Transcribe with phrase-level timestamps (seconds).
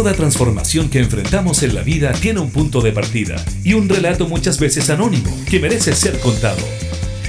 [0.00, 4.26] Toda transformación que enfrentamos en la vida tiene un punto de partida y un relato
[4.26, 6.62] muchas veces anónimo que merece ser contado.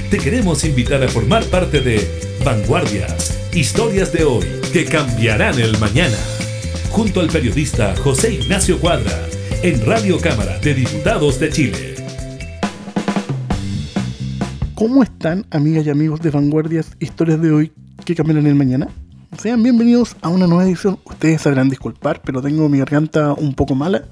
[0.08, 2.00] Te queremos invitar a formar parte de
[2.42, 6.16] Vanguardias, historias de hoy que cambiarán el mañana,
[6.88, 9.20] junto al periodista José Ignacio Cuadra,
[9.62, 11.94] en Radio Cámara de Diputados de Chile.
[14.74, 17.72] ¿Cómo están, amigas y amigos de Vanguardias, historias de hoy
[18.06, 18.88] que cambiarán el mañana?
[19.38, 20.98] Sean bienvenidos a una nueva edición.
[21.04, 24.04] Ustedes sabrán disculpar, pero tengo mi garganta un poco mala.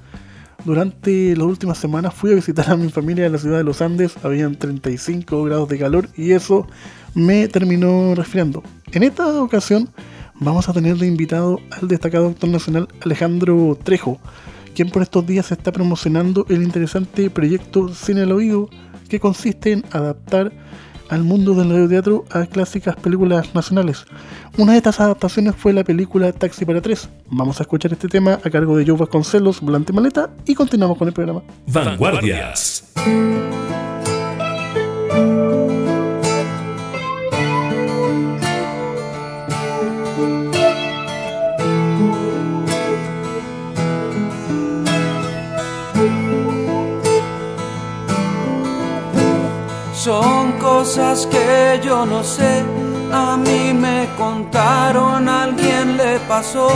[0.65, 3.83] Durante las últimas semanas fui a visitar a mi familia en la ciudad de los
[3.83, 4.15] Andes.
[4.23, 6.67] Habían 35 grados de calor y eso
[7.13, 8.63] me terminó resfriando.
[8.91, 9.89] En esta ocasión
[10.39, 14.19] vamos a tener de invitado al destacado actor nacional Alejandro Trejo,
[14.73, 18.69] quien por estos días está promocionando el interesante proyecto Cine al Oído,
[19.07, 20.51] que consiste en adaptar
[21.11, 24.05] al mundo del radioteatro a clásicas películas nacionales.
[24.57, 27.09] Una de estas adaptaciones fue la película Taxi para tres.
[27.29, 31.09] Vamos a escuchar este tema a cargo de Joe Vasconcelos, Volante Maleta, y continuamos con
[31.09, 31.43] el programa.
[31.67, 32.91] Vanguardias.
[50.03, 52.63] Son cosas que yo no sé,
[53.13, 56.69] a mí me contaron, alguien le pasó.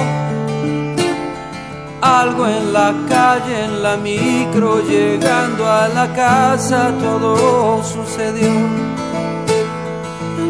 [2.03, 8.53] Algo en la calle, en la micro, llegando a la casa, todo sucedió.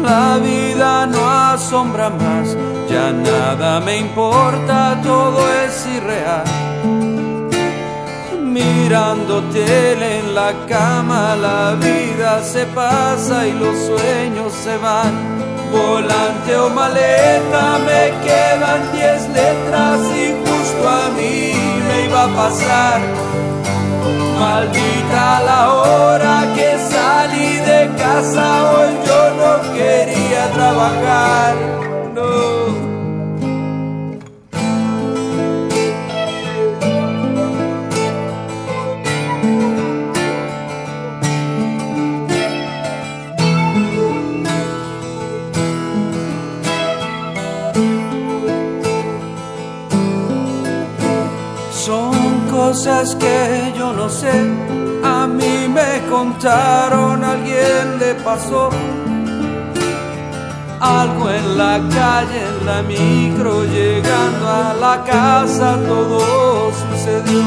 [0.02, 2.54] La vida no asombra más,
[2.90, 6.65] ya nada me importa, todo es irreal
[8.56, 15.12] mirando tele en la cama, la vida se pasa y los sueños se van.
[15.70, 21.52] Volante o maleta, me quedan diez letras y justo a mí
[21.86, 23.00] me iba a pasar.
[24.40, 31.85] Maldita la hora que salí de casa, hoy yo no quería trabajar.
[52.76, 54.36] Cosas que yo no sé.
[55.02, 58.68] A mí me contaron, alguien le pasó.
[60.78, 67.44] Algo en la calle, en la micro, llegando a la casa, todo sucedió.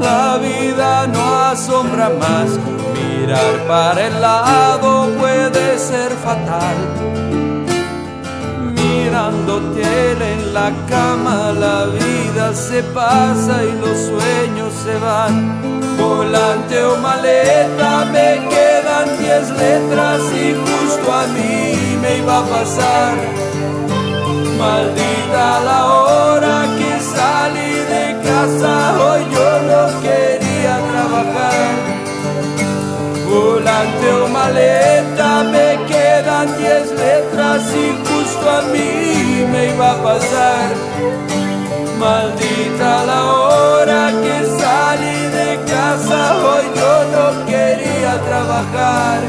[0.00, 1.22] La vida no
[1.52, 2.48] asombra más,
[2.96, 6.76] mirar para el lado puede ser fatal
[9.08, 15.34] mirando tele la cama, la vida se pasa y los sueños se van.
[15.98, 23.14] Volante o maleta, me quedan diez letras y justo a mí me iba a pasar.
[24.62, 28.72] Maldita la hora que salí de casa,
[29.04, 30.27] hoy yo no quería
[33.28, 38.08] Volante o maleta, me quedan diez letras y
[38.48, 40.70] a mí me iba a pasar.
[41.98, 49.20] Maldita la hora que salí de casa, hoy yo no quería trabajar,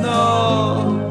[0.00, 1.05] no.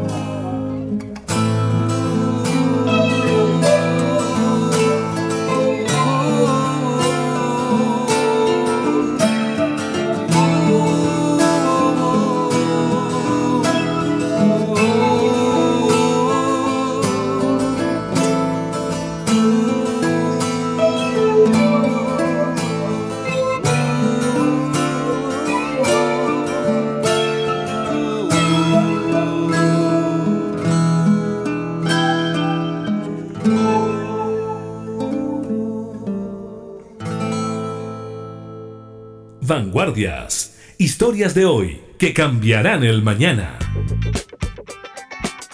[39.56, 40.76] Vanguardias.
[40.78, 43.58] Historias de hoy que cambiarán el mañana.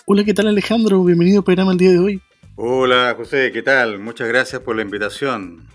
[0.07, 1.03] Hola, ¿qué tal Alejandro?
[1.03, 2.21] Bienvenido al programa el día de hoy.
[2.55, 3.99] Hola José, ¿qué tal?
[3.99, 5.67] Muchas gracias por la invitación.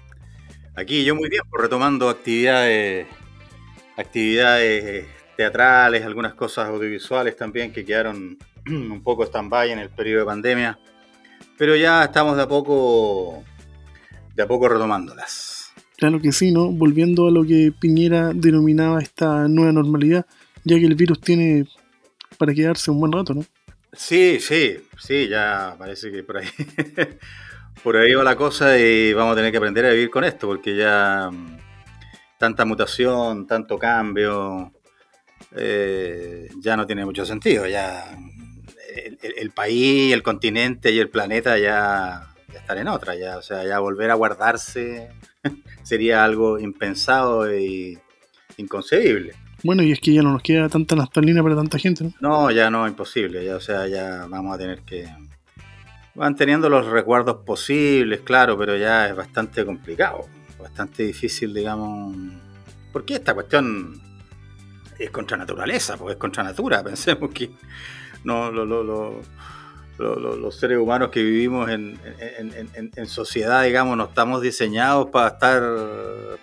[0.75, 3.07] Aquí yo muy bien, pues, retomando actividades,
[3.97, 5.07] actividades
[5.37, 8.37] teatrales, algunas cosas audiovisuales también que quedaron
[8.67, 10.81] un poco stand-by en el periodo de pandemia,
[11.57, 13.45] pero ya estamos de a poco,
[14.35, 15.56] de a poco retomándolas.
[15.97, 16.71] Claro que sí, ¿no?
[16.71, 20.27] Volviendo a lo que Piñera denominaba esta nueva normalidad,
[20.65, 21.67] ya que el virus tiene
[22.39, 23.45] para quedarse un buen rato, ¿no?
[23.93, 26.49] Sí, sí, sí, ya parece que por ahí
[27.83, 30.47] por ahí va la cosa y vamos a tener que aprender a vivir con esto,
[30.47, 31.59] porque ya mm,
[32.39, 34.73] tanta mutación, tanto cambio,
[35.57, 37.67] eh, ya no tiene mucho sentido.
[37.67, 38.17] Ya
[39.23, 43.15] el, país, el continente y el planeta ya, ya, están en otra.
[43.15, 45.11] Ya, o sea, ya volver a guardarse
[45.83, 47.99] sería algo impensado e
[48.57, 49.35] inconcebible.
[49.63, 52.13] Bueno, y es que ya no nos queda tanta naftalina para tanta gente, ¿no?
[52.21, 53.45] No, ya no, imposible.
[53.45, 55.09] Ya, o sea, ya vamos a tener que
[56.15, 60.27] van teniendo los recuerdos posibles, claro, pero ya es bastante complicado,
[60.59, 62.17] bastante difícil, digamos.
[62.93, 64.01] Porque esta cuestión
[64.99, 66.83] es contra naturaleza, porque es contra natura.
[66.85, 67.51] Pensemos que
[68.25, 69.21] no lo, lo,
[69.99, 71.99] los seres humanos que vivimos en,
[73.07, 75.63] sociedad, digamos, no estamos diseñados para estar,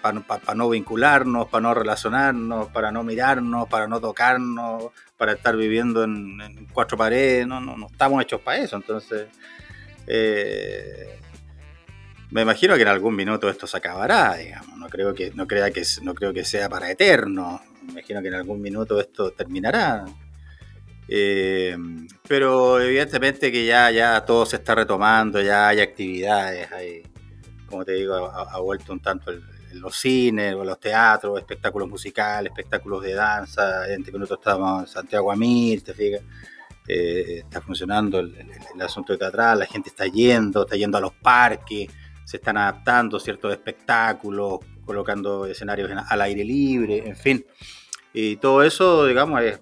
[0.01, 4.85] para, no vincularnos, para no relacionarnos, para no mirarnos, para no tocarnos,
[5.17, 8.75] para estar viviendo en, cuatro paredes, no, no, no estamos hechos para eso.
[8.75, 9.27] Entonces,
[10.07, 11.19] eh,
[12.33, 14.75] me imagino que en algún minuto esto se acabará, digamos.
[14.77, 17.61] No creo que, no crea que, no creo que sea para eterno.
[17.83, 20.05] Me imagino que en algún minuto esto terminará.
[21.07, 21.75] Eh,
[22.27, 27.03] pero evidentemente que ya, ya todo se está retomando, ya hay actividades, hay,
[27.67, 29.31] como te digo, ha, vuelto un tanto
[29.73, 33.91] los cines, los teatros, espectáculos musicales, espectáculos de danza.
[33.91, 36.21] En este minuto estamos en Santiago Amir, te fijas.
[36.87, 38.35] Eh, está funcionando el,
[38.81, 41.89] asunto de teatral, la gente está yendo, está yendo a los parques,
[42.25, 47.45] se están adaptando ciertos espectáculos, colocando escenarios al aire libre, en fin.
[48.13, 49.59] Y todo eso, digamos, es,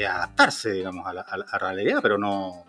[0.00, 2.64] adaptarse, digamos, a la, realidad, pero no,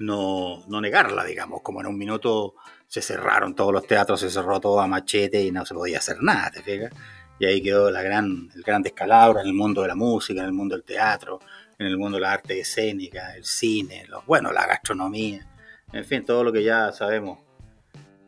[0.00, 2.54] no, no, negarla, digamos, como en un minuto
[2.86, 6.22] se cerraron todos los teatros, se cerró todo a machete y no se podía hacer
[6.22, 6.92] nada, ¿te fijas?
[7.38, 10.46] Y ahí quedó la gran, el gran descalabro en el mundo de la música, en
[10.46, 11.40] el mundo del teatro,
[11.78, 15.46] en el mundo de la arte escénica, el cine, los, bueno, la gastronomía,
[15.92, 17.45] en fin, todo lo que ya sabemos.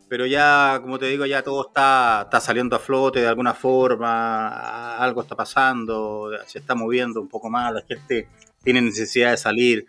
[0.09, 4.97] Pero ya, como te digo, ya todo está, está saliendo a flote de alguna forma,
[4.97, 8.29] algo está pasando, se está moviendo un poco más, la gente
[8.63, 9.87] tiene necesidad de salir,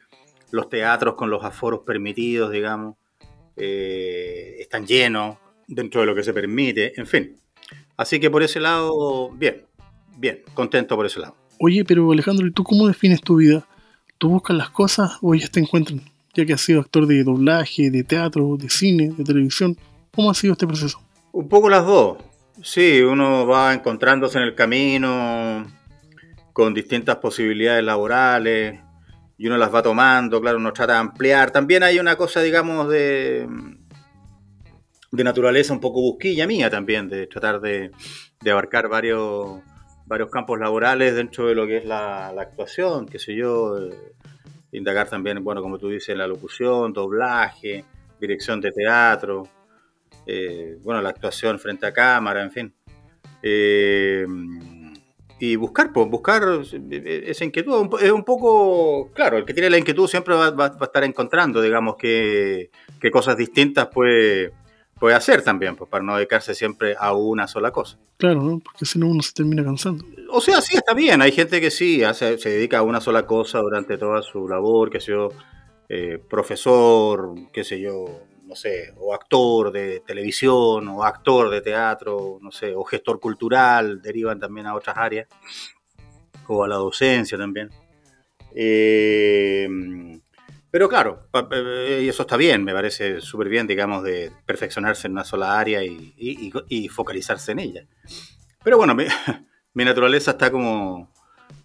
[0.52, 2.96] los teatros con los aforos permitidos, digamos,
[3.56, 5.38] eh, están llenos
[5.68, 7.38] dentro de lo que se permite, en fin.
[7.96, 9.66] Así que por ese lado, bien,
[10.18, 11.36] bien, contento por ese lado.
[11.60, 13.68] Oye, pero Alejandro, ¿y tú cómo defines tu vida?
[14.18, 16.02] ¿Tú buscas las cosas o ellas te encuentran?
[16.34, 19.78] Ya que has sido actor de doblaje, de teatro, de cine, de televisión,
[20.20, 21.00] ¿cómo ha sido este proceso?
[21.32, 22.18] Un poco las dos.
[22.62, 25.66] Sí, uno va encontrándose en el camino
[26.52, 28.82] con distintas posibilidades laborales
[29.38, 31.52] y uno las va tomando, claro, uno trata de ampliar.
[31.52, 33.48] También hay una cosa, digamos, de,
[35.10, 37.92] de naturaleza un poco busquilla mía también, de tratar de,
[38.42, 39.62] de abarcar varios
[40.06, 43.78] varios campos laborales dentro de lo que es la, actuación, qué sé yo,
[44.74, 47.86] indagar también, bueno, como tú dices, la locución, doblaje,
[48.20, 49.48] dirección de teatro,
[50.32, 52.74] eh, bueno, la actuación frente a cámara, en fin.
[53.42, 54.28] Eh,
[55.40, 56.44] y buscar, pues, buscar
[57.02, 57.90] esa inquietud.
[58.02, 61.96] Es un poco, claro, el que tiene la inquietud siempre va, a estar encontrando, digamos,
[61.98, 64.52] qué, qué cosas distintas puede
[65.00, 67.98] puede hacer también, pues para no dedicarse siempre a una sola cosa.
[68.18, 68.60] Claro, ¿no?
[68.60, 70.06] porque si no uno se termina cansando.
[70.30, 71.22] O sea, sí, está bien.
[71.22, 74.90] Hay gente que sí hace, se dedica a una sola cosa durante toda su labor,
[74.90, 75.30] que sé yo,
[75.88, 82.40] eh, profesor, qué sé yo, no sé, o actor de televisión, o actor de teatro,
[82.42, 85.28] no sé, o gestor cultural, derivan también a otras áreas,
[86.48, 87.70] o a la docencia también.
[88.56, 89.70] Eh,
[90.72, 91.28] pero claro,
[92.02, 95.84] y eso está bien, me parece súper bien, digamos, de perfeccionarse en una sola área
[95.84, 97.88] y, focalizarse en ella.
[98.64, 99.06] Pero bueno, mi,
[99.86, 101.12] naturaleza está como,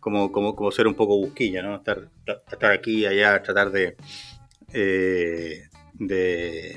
[0.00, 1.76] como, como, ser un poco busquilla, ¿no?
[1.76, 2.10] Estar,
[2.50, 3.96] estar aquí allá, tratar de,
[4.74, 6.76] eh, de,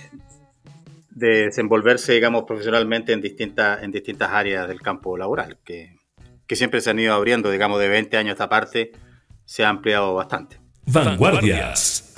[1.10, 5.98] desenvolverse, digamos, profesionalmente en distintas, en distintas áreas del campo laboral, que,
[6.46, 8.92] que siempre se han ido abriendo, digamos, de 20 años a esta parte,
[9.46, 10.60] se ha ampliado bastante.
[10.86, 12.14] Vanguardias.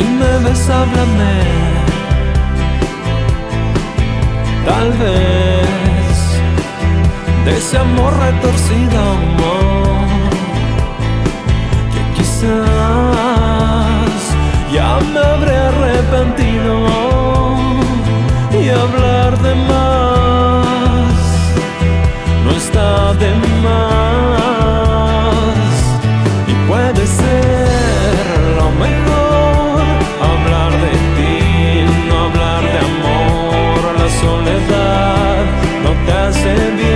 [0.00, 1.34] Si me ves, háblame.
[4.66, 6.18] Tal vez
[7.44, 10.08] de ese amor retorcido, amor,
[11.92, 12.50] que quizás
[14.72, 16.74] ya me habré arrepentido
[18.60, 21.14] y hablar de más
[22.44, 23.30] no está de
[23.64, 24.39] más
[36.56, 36.89] te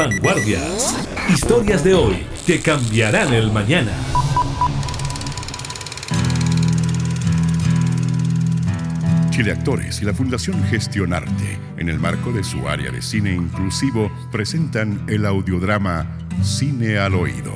[0.00, 0.96] Vanguardias.
[1.28, 3.92] Historias de hoy que cambiarán el mañana.
[9.28, 14.10] Chile Actores y la Fundación Gestionarte, en el marco de su área de cine inclusivo,
[14.32, 17.52] presentan el audiodrama Cine al Oído.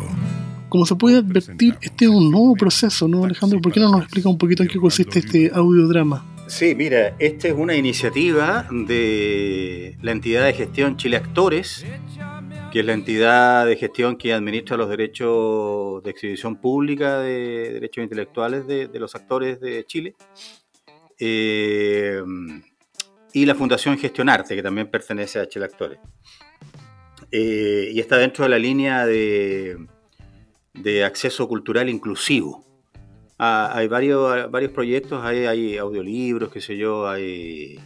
[0.68, 3.58] Como se puede advertir, este es un nuevo proceso, ¿no, Alejandro?
[3.62, 6.26] ¿Por qué no nos explica un poquito en qué consiste este audiodrama?
[6.46, 11.86] Sí, mira, esta es una iniciativa de la entidad de gestión Chile Actores,
[12.74, 18.02] que es la entidad de gestión que administra los derechos de exhibición pública de derechos
[18.02, 20.16] intelectuales de, los actores de Chile.
[21.20, 22.20] Eh,
[23.32, 26.00] y la Fundación Gestionarte, que también pertenece a Chile Actores.
[27.30, 29.76] Eh, y está dentro de la línea de,
[30.72, 32.64] de acceso cultural inclusivo.
[33.38, 37.78] Ah, hay varios, varios proyectos, hay audiolibros, qué sé yo, hay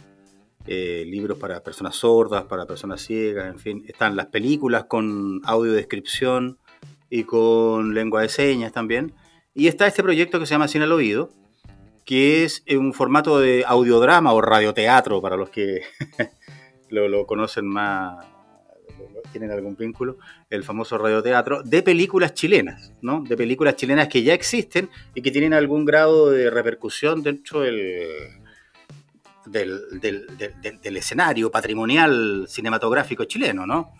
[0.67, 3.85] eh, libros para personas sordas, para personas ciegas, en fin.
[3.87, 6.57] Están las películas con audiodescripción
[7.09, 9.13] y con lengua de señas también.
[9.53, 11.31] Y está este proyecto que se llama Cine al Oído,
[12.05, 15.81] que es un formato de audiodrama o radioteatro para los que
[16.89, 18.25] lo conocen más,
[19.31, 20.17] tienen algún vínculo,
[20.49, 23.23] el famoso radioteatro, de películas chilenas, ¿no?
[23.23, 28.07] De películas chilenas que ya existen y que tienen algún grado de repercusión dentro del,
[29.51, 33.91] del, escenario patrimonial cinematográfico chileno, ¿no?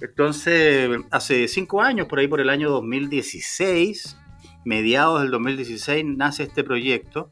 [0.00, 4.16] Entonces, hace cinco años, por ahí por el año 2016,
[4.64, 7.30] mediados del 2016, nace este proyecto,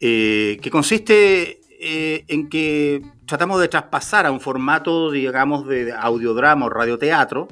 [0.00, 6.66] eh, que consiste eh, en que tratamos de traspasar a un formato, digamos, de audiodrama
[6.66, 7.48] o radioteatro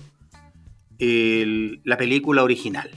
[1.00, 2.90] la película original,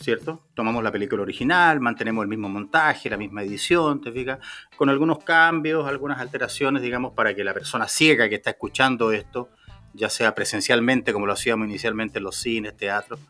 [0.00, 0.46] ¿cierto?
[0.54, 4.38] Tomamos la película original, mantenemos el mismo montaje, la misma edición, ¿te fijas?
[4.76, 9.50] Con algunos cambios, algunas alteraciones, digamos, para que la persona ciega que está escuchando esto,
[9.92, 13.20] ya sea presencialmente, como lo hacíamos inicialmente en los cines, teatros,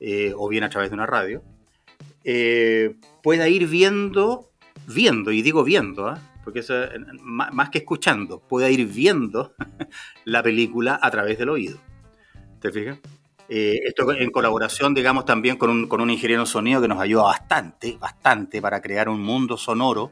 [0.00, 1.42] eh, o bien a través de una radio,
[2.24, 4.50] eh, pueda ir viendo,
[4.86, 6.20] viendo, y digo viendo, ¿ah?
[6.44, 6.70] porque es
[7.22, 9.54] más que escuchando, pueda ir viendo
[10.24, 11.78] la película a través del oído.
[12.60, 12.98] ¿Te fijas?
[13.54, 17.24] Eh, esto en colaboración, digamos, también con un, con un, ingeniero sonido que nos ayuda
[17.24, 20.10] bastante, bastante para crear un mundo sonoro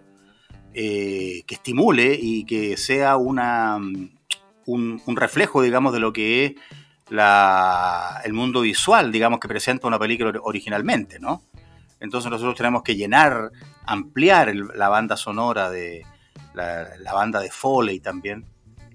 [0.75, 3.77] eh, que estimule y que sea una,
[4.67, 6.53] un, un, reflejo, digamos, de lo que es
[7.09, 11.43] la, el mundo visual, digamos, que presenta una película originalmente, ¿no?
[11.99, 13.53] Entonces nosotros tenemos que llenar,
[13.87, 16.05] ampliar la banda sonora de,
[16.53, 18.45] la, banda de Foley también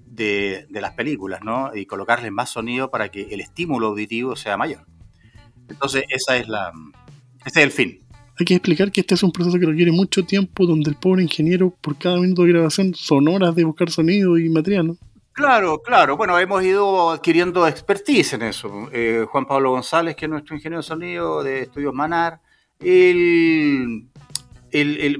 [0.06, 1.74] de, las películas, ¿no?
[1.74, 4.86] Y colocarles más sonido para que el estímulo auditivo sea mayor.
[5.68, 6.72] Entonces, esa es la,
[7.44, 8.00] ese es el fin.
[8.38, 11.22] Hay que explicar que este es un proceso que requiere mucho tiempo, donde el pobre
[11.22, 14.96] ingeniero, por cada minuto de grabación, son horas de buscar sonido y material, ¿no?
[15.32, 16.16] Claro, claro.
[16.16, 18.88] Bueno, hemos ido adquiriendo expertise en eso.
[18.92, 22.40] Eh, Juan Pablo González, que es nuestro ingeniero de sonido de Estudios Manar,
[22.80, 23.55] él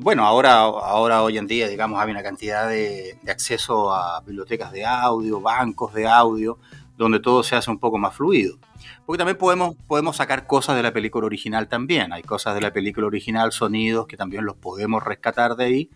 [0.00, 5.40] bueno, ahora, hoy en día, digamos, hay una cantidad de, acceso a bibliotecas de audio,
[5.40, 6.58] bancos de audio,
[6.96, 8.58] donde todo se hace un poco más fluido.
[9.04, 12.12] Porque también podemos, podemos sacar cosas de la película original también.
[12.12, 15.90] Hay cosas de la película original, sonidos que también los podemos rescatar de ahí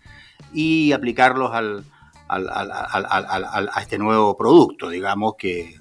[0.52, 1.84] y aplicarlos al,
[2.28, 5.80] a este nuevo producto, digamos, que,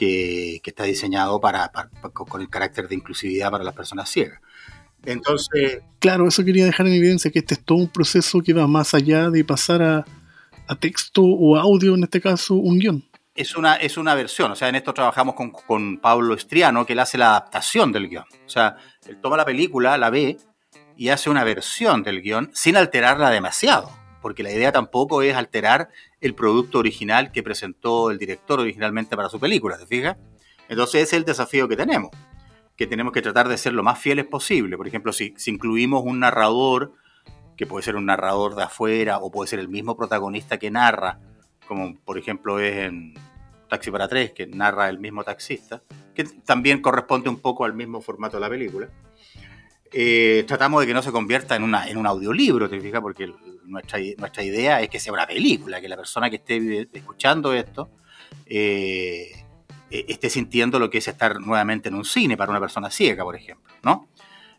[0.00, 1.70] que, está diseñado para,
[2.12, 4.40] con el carácter de inclusividad para las personas ciegas.
[5.04, 5.82] Entonces.
[5.98, 8.94] Claro, eso quería dejar en evidencia que este es todo un proceso que va más
[8.94, 10.04] allá de pasar a,
[10.78, 13.04] texto o audio, en este caso, un guion.
[13.34, 16.92] Es una, es una versión, o sea, en esto trabajamos con, con Pablo Estriano, que
[16.92, 18.24] él hace la adaptación del guion.
[18.46, 18.76] O sea,
[19.08, 20.36] él toma la película, la ve
[20.96, 23.90] y hace una versión del guion sin alterarla demasiado,
[24.22, 25.88] porque la idea tampoco es alterar
[26.20, 30.16] el producto original que presentó el director originalmente para su película, ¿te fijas?
[30.68, 32.10] Entonces ese es el desafío que tenemos
[32.80, 34.78] que tenemos que tratar de ser lo más fieles posible.
[34.78, 36.94] Por ejemplo, si, incluimos un narrador,
[37.54, 41.20] que puede ser un narrador de afuera o puede ser el mismo protagonista que narra,
[41.68, 43.12] como por ejemplo es en
[43.68, 45.82] Taxi para Tres, que narra el mismo taxista,
[46.14, 48.88] que también corresponde un poco al mismo formato de la película.
[49.92, 53.02] Eh, tratamos de que no se convierta en, una, un audiolibro, ¿te fijas?
[53.02, 53.30] Porque
[53.66, 54.00] nuestra,
[54.42, 57.90] idea es que sea una película, que la persona que esté escuchando esto
[58.46, 59.39] eh,
[59.90, 63.36] esté sintiendo lo que es estar nuevamente en un cine para una persona ciega, por
[63.36, 64.08] ejemplo, ¿no?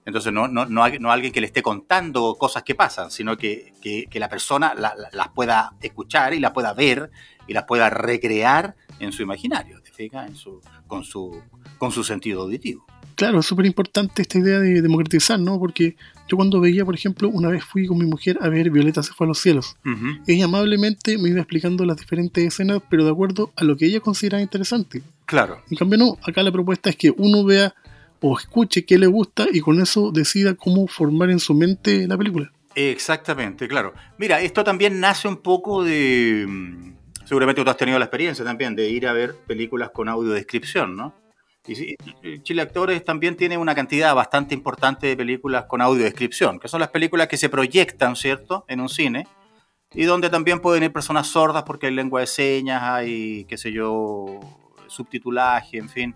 [0.05, 3.73] Entonces, no, no, no, alguien que le esté contando cosas que pasan, sino que,
[4.13, 7.11] la persona las pueda escuchar y las pueda ver
[7.47, 10.27] y las pueda recrear en su imaginario, ¿te fijas?
[10.27, 11.43] En su, con, su,
[11.77, 12.85] con su sentido auditivo.
[13.21, 15.59] Claro, es súper importante esta idea de democratizar, ¿no?
[15.59, 15.95] Porque
[16.27, 19.13] yo cuando veía, por ejemplo, una vez fui con mi mujer a ver Violeta se
[19.13, 19.77] fue a los cielos.
[20.25, 23.99] Ella amablemente me iba explicando las diferentes escenas, pero de acuerdo a lo que ella
[23.99, 25.03] consideraba interesante.
[25.27, 25.61] Claro.
[25.69, 27.75] En cambio, no, acá la propuesta es que uno vea
[28.21, 32.17] o escuche qué le gusta y con eso decida cómo formar en su mente la
[32.17, 32.51] película.
[32.73, 33.93] Exactamente, claro.
[34.17, 36.47] Mira, esto también nace un poco de...
[36.49, 36.93] Mm,
[37.25, 41.20] seguramente tú has tenido la experiencia también de ir a ver películas con audiodescripción, ¿no?
[41.67, 41.95] Y
[42.41, 46.89] Chile Actores también tiene una cantidad bastante importante de películas con audiodescripción, que son las
[46.89, 49.27] películas que se proyectan, ¿cierto?, en un cine,
[49.93, 53.71] y donde también pueden ir personas sordas porque hay lengua de señas, hay, qué sé
[53.71, 54.39] yo,
[54.87, 56.15] subtitulaje, en fin.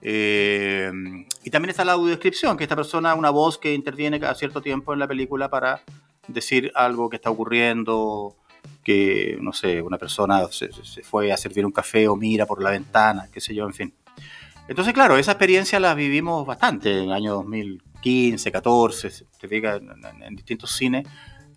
[0.00, 0.90] Eh,
[1.44, 4.94] y también está la audiodescripción, que esta persona, una voz que interviene a cierto tiempo
[4.94, 5.82] en la película para
[6.26, 8.34] decir algo que está ocurriendo,
[8.82, 12.62] que, no sé, una persona se, se fue a servir un café o mira por
[12.62, 13.94] la ventana, qué sé yo, en fin.
[14.70, 19.80] Entonces, claro, esa experiencia la vivimos bastante en el año 2015, 14, te fijas,
[20.24, 21.08] en, distintos cines.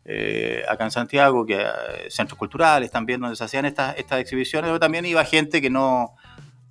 [0.04, 4.67] Eh, acá en Santiago, que eh, centros culturales también donde se hacían estas, estas exhibiciones,
[4.67, 6.15] pero también iba gente que no,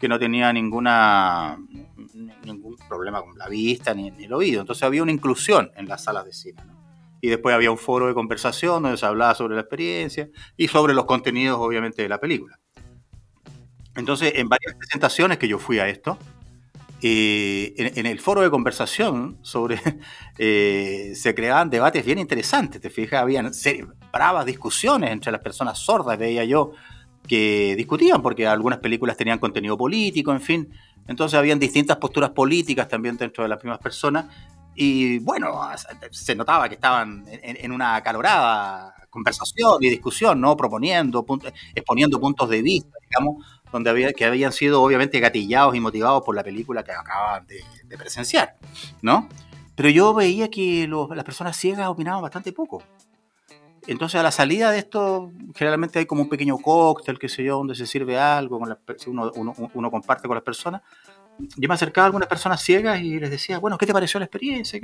[0.01, 1.59] que no tenía ninguna
[2.45, 4.63] ningún problema con la vista ni, el oído.
[4.63, 6.61] Entonces había una inclusión en las salas de cine.
[7.21, 10.93] Y después había un foro de conversación donde se hablaba sobre la experiencia y sobre
[10.93, 12.59] los contenidos, obviamente, de la película.
[13.97, 16.19] Entonces, en varias presentaciones que yo fui a esto,
[17.05, 19.81] eh, en, el foro de conversación sobre
[20.39, 23.51] eh, se creaban debates bien interesantes, te fijas, habían
[24.13, 26.73] bravas discusiones entre las personas sordas, veía yo,
[27.27, 30.73] que discutían porque algunas películas tenían contenido político, en fin.
[31.09, 34.27] Entonces habían distintas posturas políticas también dentro de las mismas personas
[34.75, 35.61] y bueno,
[36.11, 40.57] se notaba que estaban en, una acalorada conversación y discusión, ¿no?
[40.57, 41.27] Proponiendo,
[41.75, 46.37] exponiendo puntos de vista, digamos, donde había, que habían sido obviamente gatillados y motivados por
[46.37, 47.65] la película que acababan de,
[47.97, 48.57] presenciar,
[49.01, 49.29] ¿no?
[49.75, 52.83] Pero yo veía que las personas ciegas opinaban bastante poco.
[53.87, 57.57] Entonces a la salida de esto, generalmente hay como un pequeño cóctel, qué sé yo,
[57.57, 59.33] donde se sirve algo, con uno,
[59.75, 60.83] uno, comparte con las personas.
[61.57, 64.27] Yo me acercaba a algunas personas ciegas y les decía, bueno, ¿qué te pareció la
[64.27, 64.79] experiencia?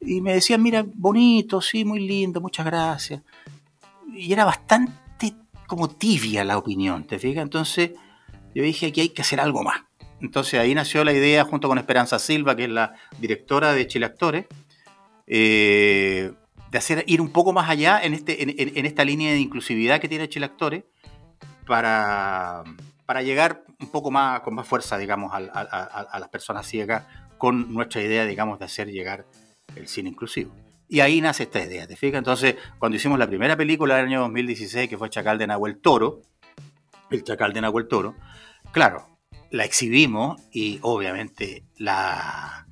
[0.00, 3.22] Y me decían, mira, bonito, sí, muy lindo, muchas gracias.
[4.14, 5.34] Y era bastante
[5.66, 7.42] como tibia la opinión, ¿te fijas?
[7.42, 7.92] Entonces
[8.54, 9.82] yo dije, aquí hay que hacer algo más.
[10.20, 14.06] Entonces ahí nació la idea, junto con Esperanza Silva, que es la directora de Chile
[14.06, 14.46] Actores,
[15.26, 16.32] eh,
[16.70, 20.08] de hacer ir un poco más allá en, este, en, esta línea de inclusividad que
[20.08, 20.84] tiene Chile Actores
[21.66, 22.64] para,
[23.22, 27.06] llegar un poco más con más fuerza, digamos, a, las personas ciegas
[27.38, 29.26] con nuestra idea, digamos, de hacer llegar
[29.74, 30.54] el cine inclusivo.
[30.88, 32.18] Y ahí nace esta idea, ¿te fijas?
[32.18, 36.22] Entonces, cuando hicimos la primera película del año 2016, que fue Chacal de Nahuel Toro,
[37.10, 38.14] el Chacal de Nahuel Toro,
[38.72, 39.18] claro,
[39.50, 42.66] la exhibimos y obviamente la...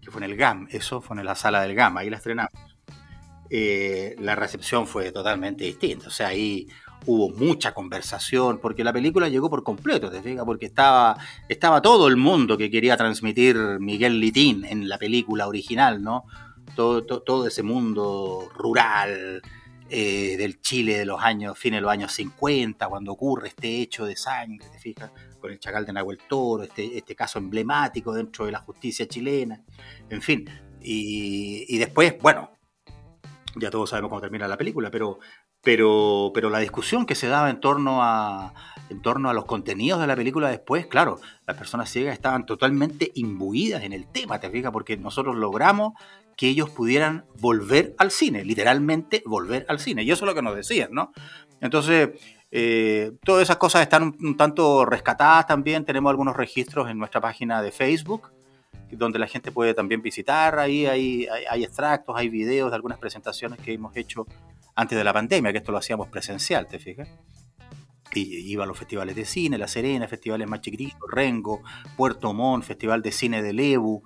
[0.00, 2.52] que fue en el GAM, eso fue en la sala del GAM, ahí la estrenamos.
[3.48, 6.08] Eh, la recepción fue totalmente distinta.
[6.08, 6.66] O sea, ahí
[7.06, 10.44] hubo mucha conversación, porque la película llegó por completo, ¿te fijas?
[10.44, 11.16] Porque estaba,
[11.48, 16.24] estaba todo el mundo que quería transmitir Miguel Litín en la película original, ¿no?
[16.74, 19.40] Todo, todo, ese mundo rural
[19.88, 24.04] eh, del Chile de los años, fines de los años 50, cuando ocurre este hecho
[24.04, 25.10] de sangre, ¿te fijas?
[25.40, 29.62] Con el chacal de Nahuel Toro, este, este caso emblemático dentro de la justicia chilena,
[30.10, 30.48] en fin.
[30.80, 32.50] Y, y después, bueno,
[33.56, 35.18] ya todos sabemos cómo termina la película, pero,
[35.62, 38.54] pero, pero la discusión que se daba en torno, a,
[38.90, 43.12] en torno a los contenidos de la película después, claro, las personas ciegas estaban totalmente
[43.14, 44.72] imbuidas en el tema, ¿te fijas?
[44.72, 45.94] Porque nosotros logramos
[46.36, 50.02] que ellos pudieran volver al cine, literalmente volver al cine.
[50.02, 51.12] Y eso es lo que nos decían, ¿no?
[51.60, 52.10] Entonces,
[52.50, 55.84] eh, todas esas cosas están un, tanto rescatadas también.
[55.84, 58.30] Tenemos algunos registros en nuestra página de Facebook
[58.90, 60.58] donde la gente puede también visitar.
[60.58, 64.26] Ahí hay, hay, extractos, hay videos de algunas presentaciones que hemos hecho
[64.74, 67.08] antes de la pandemia, que esto lo hacíamos presencial, ¿te fijas?
[68.14, 71.62] Y iba a los festivales de cine, La Serena, festivales más chiquititos, Rengo,
[71.96, 74.02] Puerto Montt, Festival de Cine de Lebu,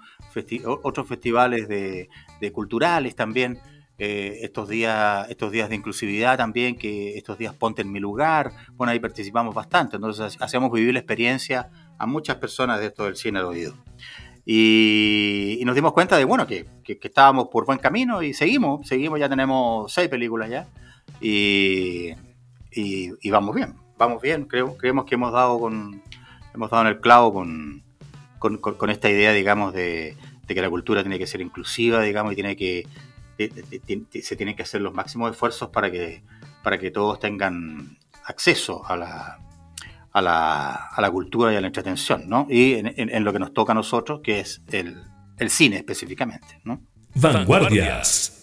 [0.83, 2.09] otros festivales de,
[2.53, 3.59] culturales también.
[4.03, 8.51] Eh, estos, días, estos días de inclusividad también, que estos días ponte en mi lugar,
[8.73, 13.17] bueno, ahí participamos bastante, entonces hacíamos vivir la experiencia a muchas personas de esto del
[13.17, 13.75] cine al oído.
[14.53, 19.29] Y, nos dimos cuenta de, bueno, que, estábamos por buen camino y seguimos, seguimos, ya
[19.29, 20.67] tenemos seis películas ya.
[21.21, 22.11] Y,
[23.31, 26.03] vamos bien, vamos bien, creo, creemos que hemos dado con
[26.55, 27.83] hemos dado en el clavo con,
[28.39, 30.17] con, esta idea, digamos, de,
[30.49, 32.89] que la cultura tiene que ser inclusiva, digamos, y tiene que
[33.39, 36.23] se tienen que hacer los máximos esfuerzos para que,
[36.63, 39.39] para que todos tengan acceso a la,
[40.13, 42.47] a la, a la cultura y a la entretención, ¿no?
[42.51, 45.03] Y en, lo que nos toca a nosotros, que es el,
[45.39, 46.81] el cine específicamente, ¿no?
[47.15, 48.40] Vanguardias.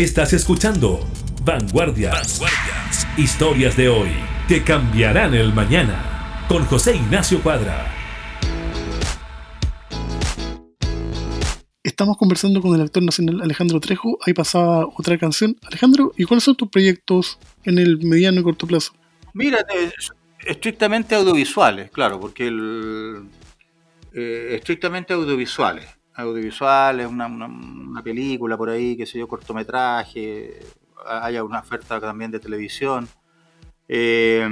[0.00, 1.06] Estás escuchando
[1.44, 2.40] Vanguardias.
[3.18, 4.08] Historias de hoy
[4.48, 6.46] que cambiarán el mañana.
[6.48, 7.86] Con José Ignacio Cuadra.
[11.82, 14.16] Estamos conversando con el actor nacional Alejandro Trejo.
[14.26, 15.58] Ahí pasaba otra canción.
[15.68, 18.94] Alejandro, ¿y cuáles son tus proyectos en el mediano y corto plazo?
[19.34, 19.66] Mira,
[20.46, 23.28] estrictamente audiovisuales, claro, porque el,
[24.14, 25.99] eh, estrictamente audiovisuales.
[26.14, 30.60] Audiovisuales, una, una, película por ahí, qué sé yo, cortometraje,
[31.06, 33.08] haya una oferta también de televisión.
[33.92, 34.48] Eh,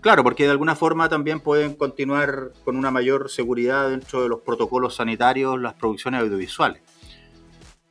[0.00, 4.40] claro, porque de alguna forma también pueden continuar con una mayor seguridad dentro de los
[4.40, 6.82] protocolos sanitarios las producciones audiovisuales.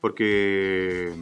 [0.01, 1.13] Porque,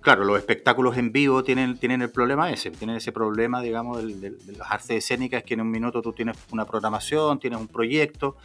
[0.00, 4.36] claro, los espectáculos en vivo tienen, tienen el problema ese, tienen ese problema, digamos, de,
[4.58, 8.36] las artes escénicas, que en un minuto tú tienes una programación, tienes un proyecto,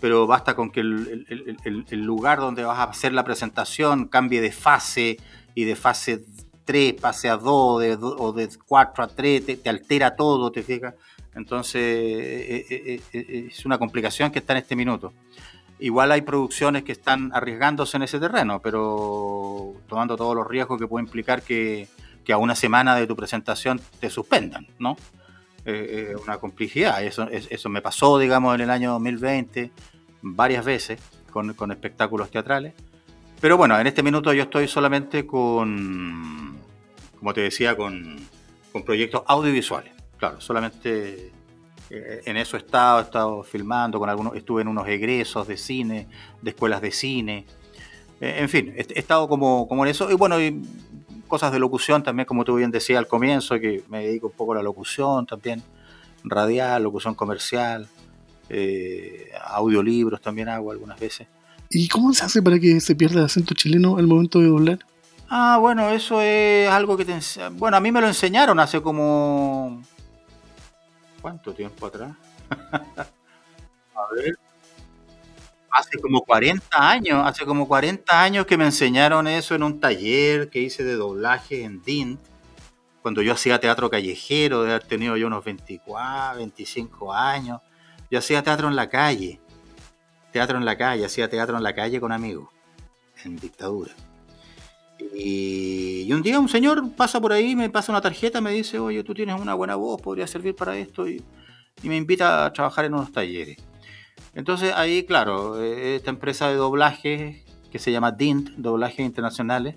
[0.00, 5.16] pero basta con que el, lugar donde vas a hacer la presentación cambie de fase
[5.54, 6.24] y de fase
[6.64, 10.94] 3 pase a 2 o de 4 a 3, te, altera todo, te fijas.
[11.34, 15.12] Entonces eh, eh, eh, es una complicación que está en este minuto.
[15.78, 20.86] Igual hay producciones que están arriesgándose en ese terreno, pero tomando todos los riesgos que
[20.86, 21.88] puede implicar que,
[22.32, 24.96] a una semana de tu presentación te suspendan, ¿no?
[25.66, 27.02] Es una complejidad.
[27.02, 29.72] Eso, eso me pasó, digamos, en el año 2020
[30.22, 31.00] varias veces
[31.30, 32.74] con, con espectáculos teatrales.
[33.40, 36.56] Pero bueno, en este minuto yo estoy solamente con
[37.18, 38.16] como te decía, con,
[38.84, 39.92] proyectos audiovisuales.
[40.18, 41.32] Claro, solamente
[41.88, 45.56] eh, en eso he estado, he estado filmando, con algunos, estuve en unos egresos de
[45.56, 46.08] cine,
[46.42, 47.46] de escuelas de cine.
[48.20, 50.10] Eh, en fin, he, estado como, como en eso.
[50.10, 50.36] Y bueno,
[51.26, 54.52] cosas de locución también, como tú bien decías al comienzo, que me dedico un poco
[54.52, 55.62] a la locución también,
[56.24, 57.88] radial, locución comercial,
[58.48, 61.26] eh, audiolibros también hago algunas veces.
[61.68, 64.78] ¿Y cómo se hace para que se pierda el acento chileno al momento de doblar?
[65.28, 67.18] Ah, bueno, eso es algo que te...
[67.52, 69.82] Bueno, a mí me lo enseñaron hace como...
[71.20, 72.12] ¿Cuánto tiempo atrás?
[72.50, 74.38] a ver.
[75.78, 80.48] Hace como 40 años, hace como 40 años que me enseñaron eso en un taller
[80.48, 82.18] que hice de doblaje en DIN,
[83.02, 87.60] cuando yo hacía teatro callejero, de haber tenido yo unos 24, 25 años.
[88.10, 89.38] Yo hacía teatro en la calle,
[90.32, 92.48] teatro en la calle, hacía teatro en la calle con amigos,
[93.24, 93.92] en dictadura.
[95.14, 99.04] Y, un día un señor pasa por ahí, me pasa una tarjeta, me dice, oye,
[99.04, 101.22] tú tienes una buena voz, podría servir para esto, y,
[101.82, 103.58] me invita a trabajar en unos talleres.
[104.36, 109.76] Entonces ahí, claro, eh, esta empresa de doblaje que se llama DINT, Doblajes Internacionales,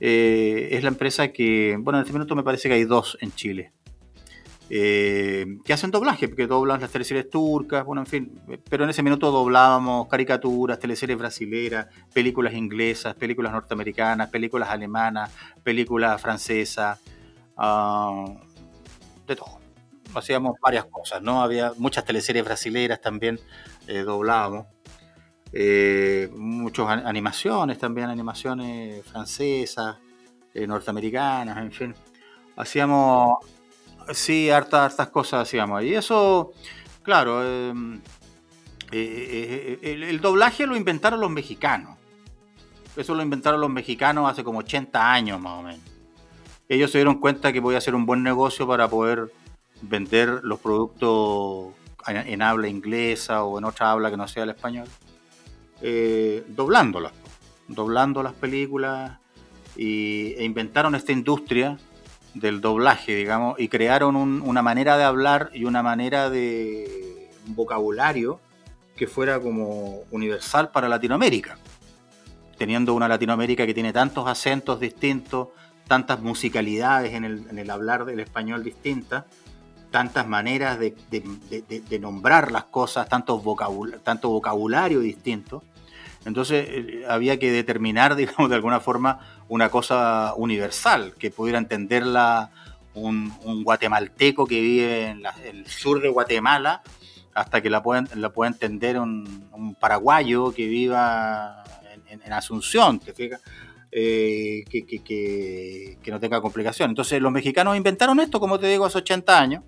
[0.00, 3.32] eh, es la empresa que, bueno, en este minuto me parece que hay dos en
[3.32, 3.72] Chile.
[4.70, 9.02] Eh, que hacen doblaje, porque doblan las teleseries turcas, bueno, en fin, pero en ese
[9.02, 15.30] minuto doblábamos caricaturas, teleseries brasileras, películas inglesas, películas norteamericanas, películas alemanas,
[15.62, 16.98] películas francesas,
[17.58, 18.24] ah,
[19.26, 19.63] de todo.
[20.14, 21.42] Hacíamos varias cosas, ¿no?
[21.42, 23.40] Había muchas teleseries brasileras también
[23.86, 24.66] eh, doblábamos.
[25.52, 29.96] Eh, muchas animaciones también, animaciones francesas,
[30.54, 31.94] norteamericanas, en fin.
[32.56, 33.38] Hacíamos
[34.12, 35.82] Sí, hartas, hartas cosas hacíamos.
[35.82, 36.52] Y eso,
[37.02, 38.00] claro, em, eh,
[38.92, 41.96] eh, eh, el, doblaje lo inventaron los mexicanos.
[42.96, 45.80] Eso lo inventaron los mexicanos hace como 80 años más o menos.
[46.68, 49.32] Ellos se dieron cuenta que podía hacer un buen negocio para poder
[49.82, 51.74] vender los productos
[52.06, 54.88] en, habla inglesa o en otra habla que no sea el español,
[56.48, 57.12] doblándolas,
[57.68, 59.18] doblando las películas
[59.76, 61.78] y, e inventaron esta industria
[62.34, 68.40] del doblaje, digamos, y crearon una manera de hablar y una manera de vocabulario
[68.96, 71.58] que fuera como universal para Latinoamérica.
[72.58, 75.48] Teniendo una Latinoamérica que tiene tantos acentos distintos,
[75.86, 79.24] tantas musicalidades en el, hablar del español distintas,
[79.94, 80.92] tantas maneras de,
[82.00, 83.40] nombrar las cosas, tanto,
[84.02, 85.62] tanto vocabulario distinto.
[86.24, 92.50] Entonces eh, había que determinar, digamos, de alguna forma una cosa universal, que pudiera entenderla
[92.94, 96.82] un, guatemalteco que vive en el sur de Guatemala,
[97.32, 101.62] hasta que la pueda, la pueda entender un, paraguayo que viva
[102.10, 103.40] en, Asunción, ¿te fijas?
[103.92, 106.90] Eh, que, no tenga complicación.
[106.90, 109.62] Entonces los mexicanos inventaron esto, como te digo, hace 80 años,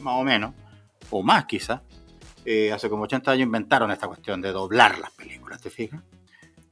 [0.00, 0.54] más o menos,
[1.10, 1.80] o más quizás.
[2.44, 6.02] Eh, hace como 80 años inventaron esta cuestión de doblar las películas, ¿te fijas?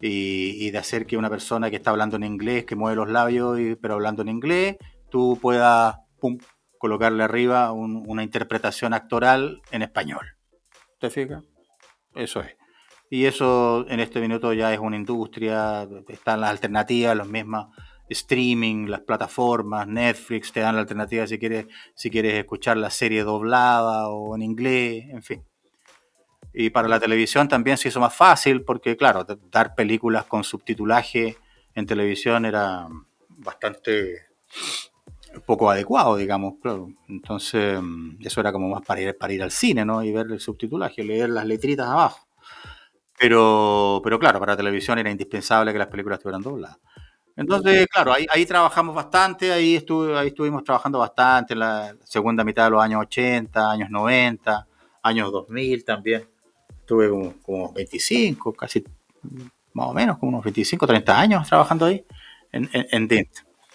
[0.00, 3.58] y, de hacer que una persona que está hablando en inglés, que mueve los labios,
[3.80, 4.76] pero hablando en inglés,
[5.10, 5.96] tú puedas
[6.78, 10.36] colocarle arriba una interpretación actoral en español.
[11.00, 11.42] ¿Te fijas?
[12.14, 12.56] Eso es.
[13.10, 17.74] Y eso en este minuto ya es una industria, están las alternativas, los mismos
[18.08, 23.24] streaming, las plataformas, Netflix te dan la alternativa si quieres, si quieres escuchar la serie
[23.24, 25.44] doblada o en inglés, en fin.
[26.52, 31.36] Y para la televisión también se hizo más fácil porque, claro, dar películas con subtitulaje
[31.74, 32.88] en televisión era
[33.28, 34.26] bastante
[35.46, 36.88] poco adecuado, digamos, claro.
[37.08, 37.78] Entonces,
[38.20, 40.02] eso era como más para ir, para ir al cine, ¿no?
[40.02, 42.26] Y ver el subtitulaje, leer las letritas abajo.
[43.18, 46.78] Pero, pero claro, para la televisión era indispensable que las películas estuvieran dobladas.
[47.38, 52.42] Entonces, claro, ahí, ahí trabajamos bastante, ahí, estuve, ahí estuvimos trabajando bastante en la segunda
[52.42, 54.66] mitad de los años 80, años 90,
[55.04, 56.28] años 2000 también.
[56.80, 57.08] Estuve
[57.40, 58.82] como, 25, casi
[59.72, 62.04] más o menos, como unos 25, 30 años trabajando ahí
[62.50, 63.28] en, en, Dent.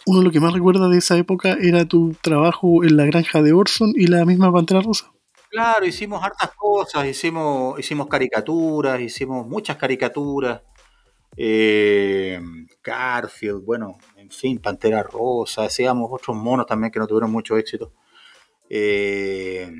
[0.07, 3.41] Uno de lo que más recuerda de esa época era tu trabajo en la granja
[3.41, 5.09] de Orson y la misma Pantera Rosa.
[5.49, 10.59] Claro, hicimos hartas cosas, hicimos, hicimos caricaturas, hicimos muchas caricaturas
[11.37, 12.39] eh,
[12.83, 17.93] Garfield, bueno, en fin, Pantera Rosa, hacíamos otros monos también que no tuvieron mucho éxito.
[18.69, 19.71] Eh,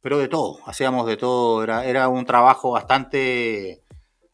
[0.00, 3.82] pero de todo, hacíamos de todo, era, era un trabajo bastante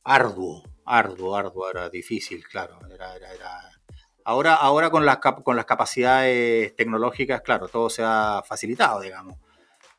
[0.04, 2.78] arduo, arduo, arduo, era difícil, claro.
[2.92, 3.28] Era, era,
[4.22, 9.38] Ahora, ahora con, las, con las capacidades tecnológicas, claro, todo se ha facilitado, digamos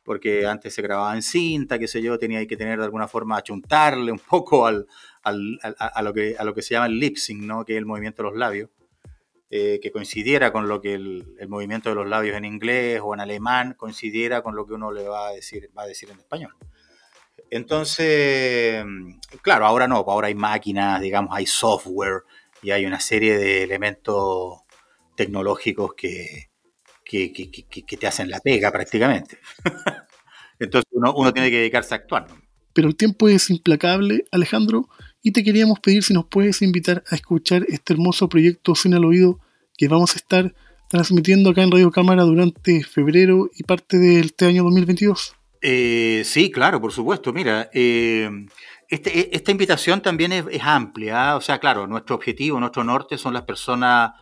[0.04, 3.36] porque antes se grababa en cinta, qué sé yo, tenía que tener de alguna forma
[3.36, 4.86] achuntarle un poco al,
[5.22, 7.64] al, a, lo que, a lo que se llama el lip sync, ¿no?
[7.64, 8.70] que es el movimiento de los labios,
[9.50, 13.12] eh, que coincidiera con lo que el, el, movimiento de los labios en inglés o
[13.14, 16.18] en alemán coincidiera con lo que uno le va a decir, va a decir en
[16.18, 16.54] español.
[17.50, 18.82] Entonces,
[19.42, 22.22] claro, ahora no, ahora hay máquinas, digamos, hay software
[22.62, 24.60] y hay una serie de elementos
[25.16, 26.50] tecnológicos que,
[27.04, 29.38] que, que, que te hacen la pega prácticamente.
[30.58, 32.26] Entonces uno, uno, tiene que dedicarse a actuar.
[32.72, 34.88] Pero el tiempo es implacable, Alejandro,
[35.22, 39.04] y te queríamos pedir si nos puedes invitar a escuchar este hermoso proyecto Sin al
[39.04, 39.38] Oído
[39.76, 40.54] que vamos a estar
[40.88, 45.34] transmitiendo acá en Radio Cámara durante febrero y parte de este año 2022.
[45.62, 47.32] Eh, sí, claro, por supuesto.
[47.32, 48.28] Mira, eh,
[48.88, 51.30] este, e, esta invitación también es, amplia.
[51.30, 51.36] ¿ah?
[51.36, 54.12] O sea, claro, nuestro objetivo, nuestro norte son las personas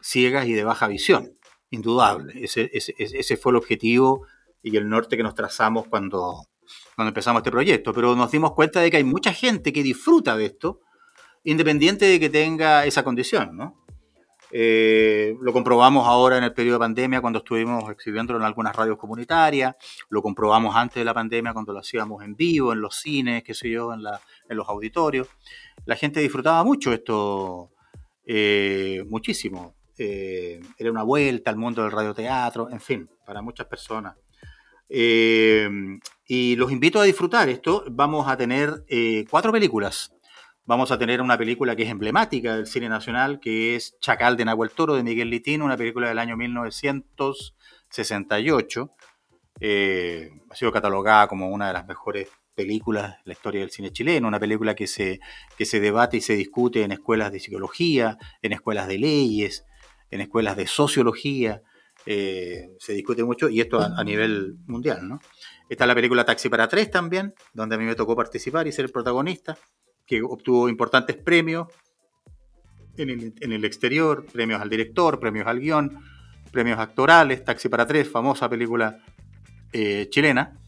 [0.00, 1.32] ciegas y de baja visión,
[1.70, 2.34] indudable.
[2.44, 4.26] Ese fue el objetivo
[4.62, 6.46] y el norte que nos trazamos cuando,
[6.96, 10.36] cuando empezamos este proyecto, pero nos dimos cuenta de que hay mucha gente que disfruta
[10.36, 10.80] de esto,
[11.44, 13.80] independiente de que tenga esa condición, ¿no?
[14.52, 18.98] Eh, lo comprobamos ahora en el periodo de pandemia cuando estuvimos exhibiéndolo en algunas radios
[18.98, 19.76] comunitarias,
[20.08, 23.54] lo comprobamos antes de la pandemia cuando lo hacíamos en vivo, en los cines, qué
[23.54, 25.28] sé yo, en, la, los auditorios.
[25.86, 27.70] La gente disfrutaba mucho esto,
[28.26, 29.76] eh, muchísimo.
[29.96, 34.16] Eh, era una vuelta al mundo del radioteatro, en fin, para muchas personas.
[34.90, 35.70] Eh,
[36.26, 37.84] y los invito a disfrutar esto.
[37.90, 40.12] Vamos a tener eh, cuatro películas.
[40.64, 44.44] Vamos a tener una película que es emblemática del cine nacional, que es Chacal de
[44.44, 48.90] Nahuel Toro, de Miguel Litín, una película del año 1968.
[49.60, 53.90] Eh, ha sido catalogada como una de las mejores películas de la historia del cine
[53.90, 55.20] chileno, una película que se,
[55.56, 59.64] que se debate y se discute en escuelas de psicología, en escuelas de leyes,
[60.10, 61.62] en escuelas de sociología,
[62.06, 65.20] eh, se discute mucho, y esto a, nivel mundial, ¿no?
[65.68, 68.86] Está la película Taxi para tres también, donde a mí me tocó participar y ser
[68.86, 69.56] el protagonista,
[70.06, 71.68] que obtuvo importantes premios
[72.96, 75.98] en el, exterior, premios al director, premios al guion,
[76.50, 78.98] premios actorales, Taxi para tres, famosa película
[79.72, 80.58] eh, chilena,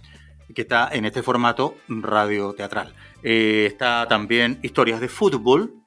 [0.54, 2.94] que está en este formato radio teatral.
[3.22, 5.81] Eh, está también Historias de Fútbol,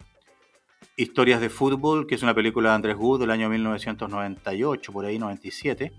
[0.98, 5.20] Historias de Fútbol, que es una película de Andrés Wood del año 1998, por ahí
[5.20, 5.91] 97.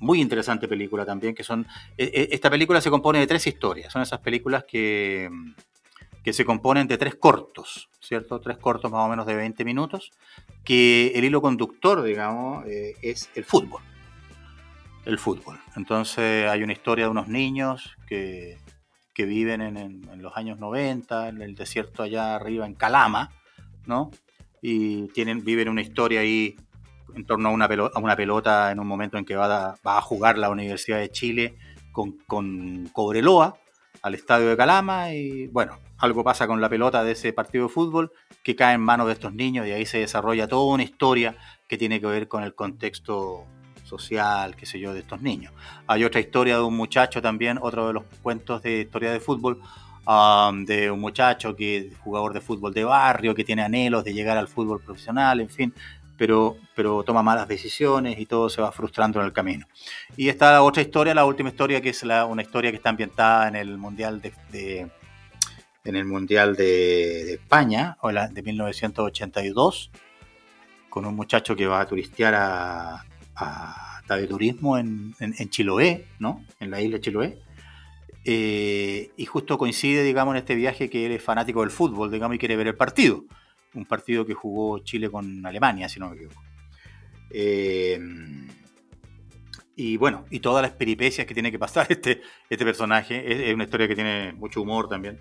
[0.00, 1.66] muy interesante película también, que son...
[1.98, 5.28] E, e, esta película se compone de tres historias, son esas películas que,
[6.22, 8.40] que se componen de tres cortos, ¿cierto?
[8.40, 10.12] Tres cortos más o menos de 20 minutos,
[10.64, 13.82] que el hilo conductor, digamos, eh, es el fútbol.
[15.04, 15.58] El fútbol.
[15.74, 18.58] Entonces hay una historia de unos niños que
[19.14, 23.30] que viven en, los años 90, en el desierto allá arriba, en Calama,
[23.86, 24.10] ¿no?
[24.60, 26.56] Y tienen, viven una historia ahí
[27.14, 29.76] en torno a una, pelota, a una pelota en un momento en que va a,
[29.86, 31.56] va a jugar la Universidad de Chile
[31.92, 33.56] con, con Cobreloa
[34.02, 37.72] al estadio de Calama y bueno, algo pasa con la pelota de ese partido de
[37.72, 41.36] fútbol que cae en manos de estos niños y ahí se desarrolla toda una historia
[41.68, 43.46] que tiene que ver con el contexto
[43.98, 45.52] social, qué sé yo, de estos niños.
[45.86, 49.60] Hay otra historia de un muchacho también, otro de los cuentos de historia de fútbol,
[50.06, 54.14] um, de un muchacho que es jugador de fútbol de barrio, que tiene anhelos de
[54.14, 55.74] llegar al fútbol profesional, en fin,
[56.16, 59.66] pero, pero toma malas decisiones y todo se va frustrando en el camino.
[60.16, 62.90] Y está la otra historia, la última historia, que es la, una historia que está
[62.90, 64.88] ambientada en el Mundial de,
[65.84, 69.90] en el Mundial de, España, o la, de 1982,
[70.88, 73.04] con un muchacho que va a turistear a,
[73.36, 73.92] a
[74.28, 76.44] Turismo en, en, Chiloé, ¿no?
[76.60, 77.38] En la isla de Chiloé.
[78.24, 82.36] Eh, y justo coincide, digamos, en este viaje que él es fanático del fútbol, digamos,
[82.36, 83.24] y quiere ver el partido.
[83.74, 86.42] Un partido que jugó Chile con Alemania, si no me equivoco.
[87.30, 87.98] Eh,
[89.74, 93.48] y bueno, y todas las peripecias que tiene que pasar este, este personaje.
[93.48, 95.20] Es, una historia que tiene mucho humor también.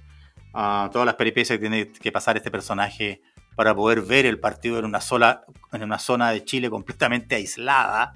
[0.54, 3.22] Ah, todas las peripecias que tiene que pasar este personaje
[3.56, 8.14] para poder ver el partido en una sola, en una zona de Chile completamente aislada,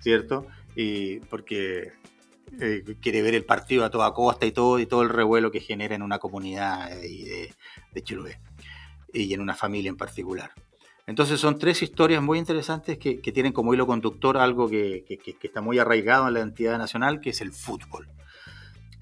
[0.00, 0.46] ¿cierto?
[0.74, 1.92] Y porque
[2.60, 5.60] eh, quiere ver el partido a toda costa y todo, y todo el revuelo que
[5.60, 7.54] genera en una comunidad de,
[7.92, 8.40] de Chiloé
[9.12, 10.52] y en una familia en particular.
[11.06, 15.04] Entonces son tres historias muy interesantes que, tienen como hilo conductor algo que,
[15.42, 18.08] está muy arraigado en la identidad nacional, que es el fútbol.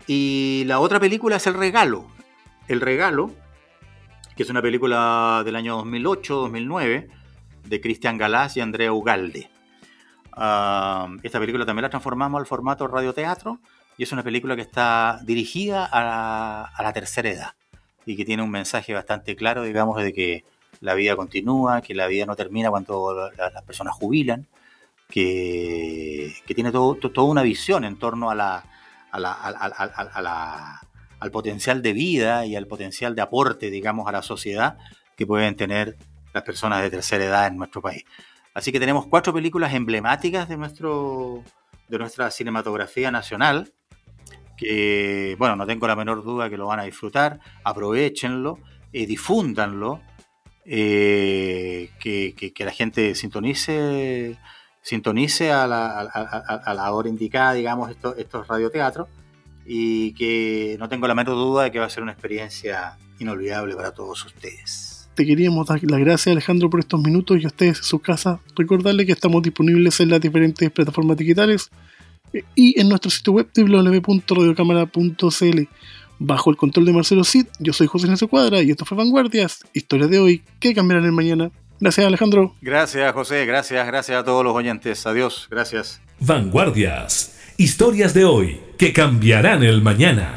[0.07, 2.07] Y la otra película es El Regalo.
[2.68, 3.31] El Regalo,
[4.37, 7.09] que es una película del año 2008-2009
[7.64, 9.51] de Cristian Galás y Andrea Ugalde.
[10.33, 13.59] Ah, esta película también la transformamos al formato radioteatro
[13.97, 17.55] y es una película que está dirigida a la, tercera edad
[18.07, 20.45] y que tiene un mensaje bastante claro, digamos, de que
[20.81, 24.47] la vida continúa, que la vida no termina cuando las personas jubilan,
[25.11, 28.64] que, tiene todo, toda una visión en torno a la,
[31.21, 34.79] al potencial de vida y al potencial de aporte, digamos, a la sociedad
[35.16, 35.97] que pueden tener
[36.33, 38.05] las personas de tercera edad en nuestro país.
[38.55, 41.45] Así que tenemos cuatro películas emblemáticas de, nuestro,
[41.89, 43.73] de nuestra cinematografía nacional,
[44.57, 48.59] que, bueno, no tengo la menor duda que lo van a disfrutar, aprovechenlo,
[48.93, 50.01] eh, difúndanlo,
[50.64, 54.39] eh, que, la gente sintonice,
[54.83, 59.09] sintonice a la, hora indicada, digamos, estos, estos radioteatros,
[59.66, 63.76] y que no tengo la menor duda de que va a ser una experiencia inolvidable
[63.76, 64.90] para todos ustedes
[65.20, 68.40] te queríamos dar las gracias Alejandro por estos minutos y a ustedes en su casa.
[68.56, 71.70] Recordarles que estamos disponibles en las diferentes plataformas digitales
[72.54, 75.61] y en nuestro sitio web www.radiocámara.cl.
[76.22, 79.61] Bajo el control de Marcelo Cid, yo soy José Ignacio Cuadra y esto fue Vanguardias,
[79.74, 81.50] historia de hoy que cambiarán el mañana.
[81.80, 82.54] Gracias Alejandro.
[82.62, 85.06] Gracias José, gracias, gracias a todos los oyentes.
[85.06, 86.00] Adiós, gracias.
[86.20, 90.37] Vanguardias, historias de hoy que cambiarán el mañana.